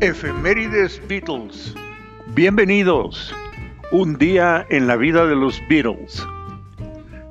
Efemérides 0.00 1.00
Beatles. 1.08 1.74
Bienvenidos. 2.34 3.34
Un 3.92 4.18
día 4.18 4.66
en 4.68 4.86
la 4.86 4.96
vida 4.96 5.24
de 5.24 5.34
los 5.34 5.62
Beatles. 5.70 6.22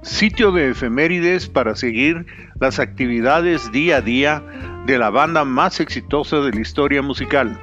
Sitio 0.01 0.51
de 0.51 0.71
efemérides 0.71 1.47
para 1.47 1.75
seguir 1.75 2.25
las 2.59 2.79
actividades 2.79 3.71
día 3.71 3.97
a 3.97 4.01
día 4.01 4.43
de 4.87 4.97
la 4.97 5.11
banda 5.11 5.45
más 5.45 5.79
exitosa 5.79 6.37
de 6.37 6.53
la 6.53 6.59
historia 6.59 7.03
musical. 7.03 7.61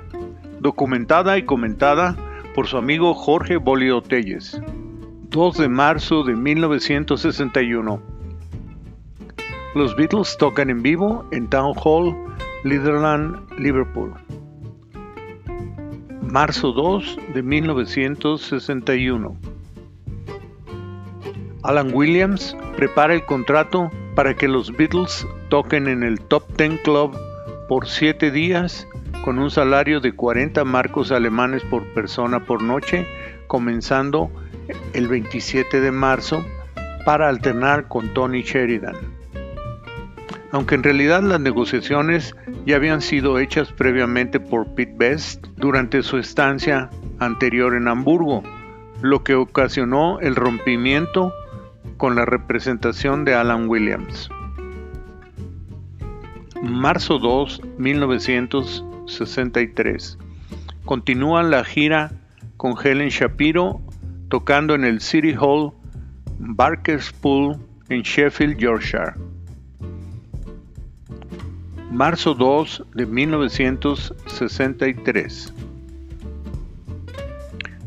Documentada 0.60 1.36
y 1.36 1.42
comentada 1.42 2.16
por 2.54 2.68
su 2.68 2.76
amigo 2.76 3.12
Jorge 3.12 3.56
Bolio 3.56 4.02
Telles. 4.02 4.62
2 5.30 5.58
de 5.58 5.68
marzo 5.68 6.22
de 6.22 6.36
1961. 6.36 8.00
Los 9.74 9.96
Beatles 9.96 10.36
tocan 10.38 10.70
en 10.70 10.80
vivo 10.80 11.26
en 11.32 11.48
Town 11.48 11.74
Hall, 11.82 12.14
Litherland, 12.62 13.36
Liverpool. 13.58 14.14
Marzo 16.32 16.72
2 16.72 17.18
de 17.34 17.42
1961. 17.42 19.36
Alan 21.62 21.90
Williams 21.92 22.56
prepara 22.74 23.12
el 23.12 23.22
contrato 23.26 23.90
para 24.14 24.32
que 24.32 24.48
los 24.48 24.74
Beatles 24.74 25.26
toquen 25.50 25.88
en 25.88 26.02
el 26.02 26.18
Top 26.22 26.50
Ten 26.56 26.78
Club 26.78 27.14
por 27.68 27.86
7 27.86 28.30
días 28.30 28.88
con 29.26 29.38
un 29.38 29.50
salario 29.50 30.00
de 30.00 30.14
40 30.14 30.64
marcos 30.64 31.12
alemanes 31.12 31.62
por 31.64 31.84
persona 31.92 32.42
por 32.46 32.62
noche, 32.62 33.06
comenzando 33.46 34.30
el 34.94 35.08
27 35.08 35.82
de 35.82 35.92
marzo 35.92 36.42
para 37.04 37.28
alternar 37.28 37.88
con 37.88 38.14
Tony 38.14 38.40
Sheridan. 38.40 38.96
Aunque 40.50 40.76
en 40.76 40.82
realidad 40.82 41.22
las 41.22 41.40
negociaciones 41.40 42.34
ya 42.64 42.76
habían 42.76 43.02
sido 43.02 43.38
hechas 43.38 43.70
previamente 43.72 44.40
por 44.40 44.74
Pete 44.74 44.94
Best 44.96 45.46
durante 45.56 46.02
su 46.02 46.16
estancia 46.18 46.88
anterior 47.18 47.74
en 47.74 47.88
Hamburgo, 47.88 48.42
lo 49.00 49.24
que 49.24 49.34
ocasionó 49.34 50.20
el 50.20 50.36
rompimiento 50.36 51.34
con 51.96 52.14
la 52.14 52.24
representación 52.24 53.24
de 53.24 53.34
Alan 53.34 53.68
Williams. 53.68 54.30
Marzo 56.62 57.18
2, 57.18 57.62
1963. 57.78 60.18
Continúa 60.84 61.42
la 61.42 61.64
gira 61.64 62.12
con 62.56 62.76
Helen 62.82 63.08
Shapiro 63.08 63.82
tocando 64.28 64.74
en 64.74 64.84
el 64.84 65.00
City 65.00 65.34
Hall 65.38 65.72
Barker's 66.38 67.12
Pool 67.12 67.56
en 67.88 68.02
Sheffield, 68.02 68.58
Yorkshire. 68.58 69.14
Marzo 71.92 72.32
2 72.32 72.84
de 72.94 73.04
1963. 73.04 75.52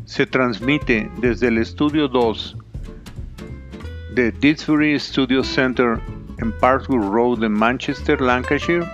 Se 0.04 0.26
transmite 0.26 1.10
desde 1.20 1.48
el 1.48 1.58
Estudio 1.58 2.06
2 2.06 2.56
de 4.14 4.30
Didsbury 4.30 4.96
Studio 5.00 5.42
Center 5.42 5.98
en 6.38 6.52
Parkwood 6.60 7.12
Road 7.12 7.42
en 7.42 7.52
Manchester, 7.52 8.20
Lancashire, 8.20 8.86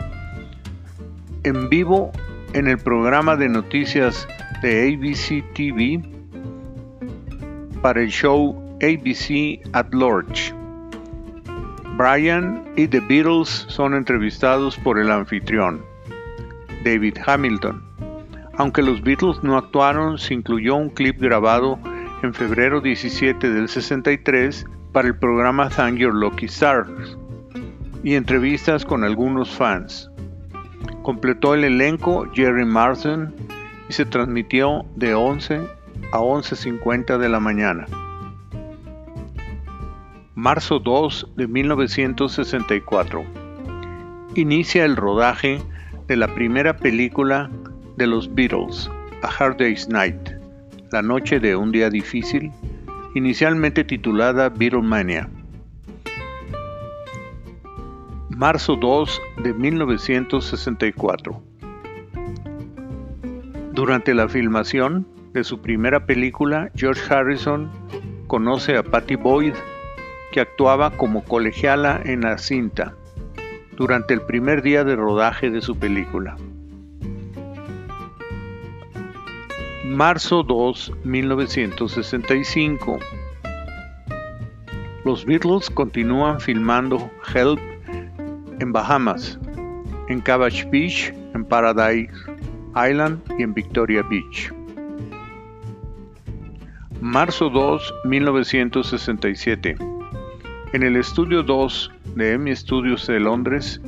en 1.44 1.68
vivo 1.68 2.10
en 2.54 2.68
el 2.68 2.78
programa 2.78 3.36
de 3.36 3.50
noticias 3.50 4.26
de 4.62 4.94
ABC 4.94 5.44
TV 5.52 6.02
para 7.82 8.00
el 8.00 8.08
show 8.08 8.56
ABC 8.80 9.60
at 9.74 9.92
Large. 9.92 10.61
Brian 11.96 12.64
y 12.76 12.88
The 12.88 13.00
Beatles 13.00 13.66
son 13.68 13.94
entrevistados 13.94 14.78
por 14.78 14.98
el 14.98 15.10
anfitrión, 15.10 15.84
David 16.84 17.18
Hamilton. 17.24 17.82
Aunque 18.56 18.82
los 18.82 19.02
Beatles 19.02 19.42
no 19.42 19.58
actuaron, 19.58 20.18
se 20.18 20.34
incluyó 20.34 20.76
un 20.76 20.88
clip 20.88 21.20
grabado 21.20 21.78
en 22.22 22.32
febrero 22.32 22.80
17 22.80 23.50
del 23.50 23.68
63 23.68 24.64
para 24.92 25.08
el 25.08 25.16
programa 25.16 25.68
Thank 25.68 25.98
Your 25.98 26.14
Lucky 26.14 26.46
Stars 26.46 27.18
y 28.02 28.14
entrevistas 28.14 28.84
con 28.84 29.04
algunos 29.04 29.50
fans. 29.50 30.10
Completó 31.02 31.54
el 31.54 31.64
elenco 31.64 32.26
Jerry 32.32 32.64
Marsden 32.64 33.34
y 33.88 33.92
se 33.92 34.06
transmitió 34.06 34.86
de 34.96 35.14
11 35.14 35.60
a 36.12 36.18
11.50 36.18 37.18
de 37.18 37.28
la 37.28 37.40
mañana. 37.40 37.86
Marzo 40.34 40.78
2 40.78 41.34
de 41.36 41.46
1964. 41.46 43.22
Inicia 44.34 44.86
el 44.86 44.96
rodaje 44.96 45.60
de 46.06 46.16
la 46.16 46.26
primera 46.34 46.74
película 46.74 47.50
de 47.98 48.06
los 48.06 48.34
Beatles, 48.34 48.90
A 49.22 49.26
Hard 49.28 49.58
Day's 49.58 49.90
Night, 49.90 50.30
La 50.90 51.02
noche 51.02 51.38
de 51.38 51.54
un 51.54 51.70
día 51.70 51.90
difícil, 51.90 52.50
inicialmente 53.14 53.84
titulada 53.84 54.48
Beatlemania. 54.48 55.28
Marzo 58.30 58.76
2 58.76 59.20
de 59.44 59.52
1964. 59.52 61.42
Durante 63.72 64.14
la 64.14 64.30
filmación 64.30 65.06
de 65.34 65.44
su 65.44 65.60
primera 65.60 66.06
película, 66.06 66.70
George 66.74 67.02
Harrison 67.12 67.70
conoce 68.28 68.78
a 68.78 68.82
Patty 68.82 69.16
Boyd, 69.16 69.52
que 70.32 70.40
actuaba 70.40 70.90
como 70.90 71.22
colegiala 71.22 72.00
en 72.04 72.22
la 72.22 72.38
cinta, 72.38 72.94
durante 73.76 74.14
el 74.14 74.22
primer 74.22 74.62
día 74.62 74.82
de 74.82 74.96
rodaje 74.96 75.50
de 75.50 75.60
su 75.60 75.76
película. 75.76 76.36
Marzo 79.84 80.42
2, 80.42 80.92
1965. 81.04 82.98
Los 85.04 85.24
Beatles 85.24 85.68
continúan 85.70 86.40
filmando 86.40 87.10
Help 87.34 87.60
en 88.60 88.72
Bahamas, 88.72 89.38
en 90.08 90.20
Cabbage 90.20 90.66
Beach, 90.70 91.12
en 91.34 91.44
Paradise 91.44 92.12
Island 92.74 93.20
y 93.38 93.42
en 93.42 93.52
Victoria 93.52 94.02
Beach. 94.02 94.52
Marzo 97.00 97.50
2, 97.50 97.94
1967. 98.04 99.91
En 100.72 100.82
el 100.82 100.96
estudio 100.96 101.42
2 101.42 101.92
de 102.14 102.32
EMI 102.32 102.56
Studios 102.56 103.06
de 103.06 103.20
Londres, 103.20 103.78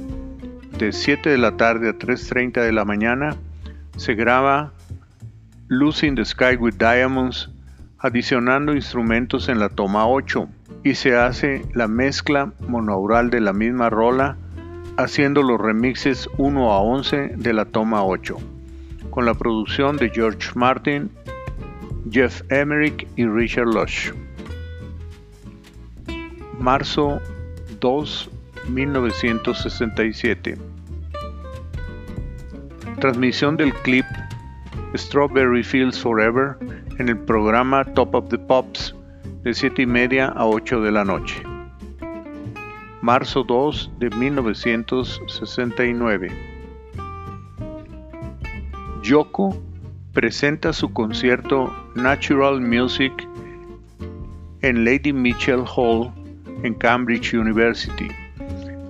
de 0.79 0.93
7 0.93 1.31
de 1.31 1.39
la 1.39 1.57
tarde 1.57 1.89
a 1.89 1.95
3.30 1.95 2.61
de 2.61 2.73
la 2.73 2.85
mañana, 2.85 3.37
se 3.97 4.15
graba 4.15 4.75
in 6.03 6.15
the 6.15 6.27
Sky 6.27 6.57
with 6.59 6.75
Diamonds, 6.75 7.49
adicionando 7.99 8.75
instrumentos 8.75 9.49
en 9.49 9.61
la 9.61 9.71
toma 9.71 10.07
8, 10.07 10.47
y 10.83 10.95
se 10.95 11.17
hace 11.17 11.65
la 11.73 11.89
mezcla 11.89 12.53
monaural 12.69 13.31
de 13.31 13.41
la 13.41 13.55
misma 13.55 13.89
rola, 13.89 14.37
haciendo 14.99 15.43
los 15.43 15.59
remixes 15.59 16.29
1 16.37 16.71
a 16.71 16.81
11 16.81 17.33
de 17.37 17.53
la 17.55 17.65
toma 17.65 18.05
8, 18.05 18.37
con 19.09 19.25
la 19.25 19.33
producción 19.33 19.97
de 19.97 20.11
George 20.11 20.51
Martin, 20.55 21.11
Jeff 22.11 22.43
Emerick 22.51 23.09
y 23.17 23.25
Richard 23.25 23.69
Lush. 23.69 24.13
Marzo 26.65 27.21
2, 27.81 28.31
1967. 28.71 30.57
Transmisión 33.01 33.57
del 33.59 33.75
clip 33.83 34.07
Strawberry 34.97 35.63
Fields 35.63 36.01
Forever 36.01 36.57
en 36.99 37.11
el 37.11 37.19
programa 37.19 37.85
Top 37.85 38.15
of 38.15 38.31
the 38.31 38.39
Pops 38.39 38.95
de 39.43 39.53
7 39.53 39.83
y 39.83 39.87
media 39.87 40.29
a 40.29 40.47
8 40.47 40.81
de 40.81 40.91
la 40.91 41.05
noche. 41.05 41.43
Marzo 43.03 43.45
2 43.45 43.91
de 43.99 44.09
1969. 44.09 46.33
Yoko 49.03 49.55
presenta 50.15 50.73
su 50.73 50.91
concierto 50.95 51.71
Natural 51.95 52.59
Music 52.59 53.13
en 54.63 54.87
Lady 54.87 55.13
Mitchell 55.13 55.63
Hall 55.77 56.11
en 56.63 56.75
Cambridge 56.75 57.35
University, 57.35 58.09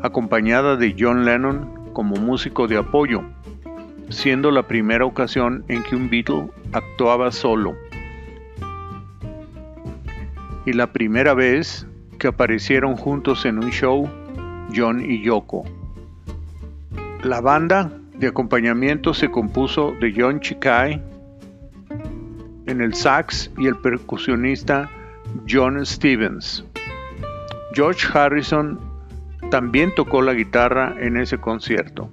acompañada 0.03 0.77
de 0.77 0.95
John 0.99 1.25
Lennon 1.25 1.93
como 1.93 2.17
músico 2.17 2.67
de 2.69 2.77
apoyo 2.77 3.23
siendo 4.11 4.51
la 4.51 4.63
primera 4.67 5.05
ocasión 5.05 5.65
en 5.69 5.83
que 5.83 5.97
un 5.97 6.11
Beatle 6.11 6.51
actuaba 6.73 7.31
solo 7.33 7.75
y 10.67 10.73
la 10.73 10.93
primera 10.93 11.35
vez 11.35 11.87
que 12.19 12.29
aparecieron 12.29 12.97
juntos 12.97 13.45
en 13.45 13.59
un 13.59 13.71
show 13.71 14.09
John 14.75 15.05
y 15.05 15.23
Yoko. 15.23 15.65
La 17.23 17.41
banda 17.41 17.93
de 18.19 18.29
acompañamiento 18.29 19.13
se 19.13 19.31
compuso 19.31 19.93
de 20.01 20.15
John 20.17 20.41
Chikai 20.41 21.03
en 22.67 22.81
el 22.81 22.95
sax 22.95 23.51
y 23.59 23.67
el 23.67 23.77
percusionista 23.77 24.89
John 25.47 25.85
Stevens. 25.85 26.65
George 27.75 28.07
Harrison 28.17 28.79
también 29.51 29.93
tocó 29.95 30.23
la 30.23 30.33
guitarra 30.33 30.95
en 31.01 31.17
ese 31.17 31.39
concierto. 31.39 32.09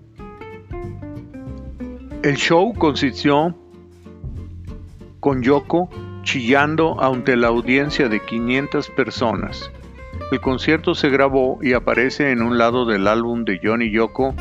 El 2.24 2.36
show 2.36 2.74
consistió 2.74 3.56
con 5.20 5.44
Yoko 5.44 5.90
chillando 6.24 7.02
ante 7.04 7.36
la 7.36 7.50
audiencia 7.50 8.10
de 8.10 8.20
500 8.20 8.90
personas. 8.90 9.72
El 10.32 10.42
concierto 10.42 10.96
se 10.96 11.10
grabó 11.10 11.60
y 11.62 11.74
aparece 11.74 12.32
en 12.32 12.42
un 12.42 12.58
lado 12.58 12.86
del 12.86 13.08
álbum 13.08 13.44
de 13.44 13.60
Johnny 13.64 13.92
Yoko 13.92 14.34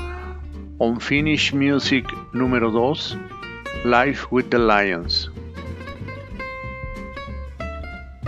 Unfinished 0.78 1.54
Music 1.54 2.06
número 2.32 2.70
2, 2.70 3.18
Life 3.84 4.26
with 4.30 4.46
the 4.46 4.58
Lions. 4.58 5.30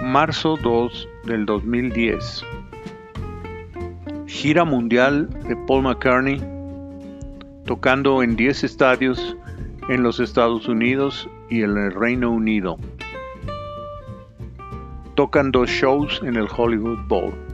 Marzo 0.02 0.58
2 0.58 1.08
del 1.24 1.46
2010. 1.46 2.44
Gira 4.26 4.64
mundial 4.64 5.28
de 5.48 5.56
Paul 5.66 5.82
McCartney, 5.82 6.42
tocando 7.64 8.22
en 8.22 8.36
10 8.36 8.64
estadios 8.64 9.36
en 9.88 10.02
los 10.02 10.20
Estados 10.20 10.68
Unidos 10.68 11.28
y 11.50 11.62
en 11.62 11.76
el 11.76 11.92
Reino 11.92 12.30
Unido. 12.30 12.78
Tocan 15.14 15.52
dos 15.52 15.68
shows 15.68 16.20
en 16.24 16.36
el 16.36 16.46
Hollywood 16.56 16.98
Bowl. 17.06 17.51